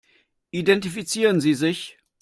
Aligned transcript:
Identifizieren 0.51 1.41
Sie 1.41 1.53
sich. 1.53 1.99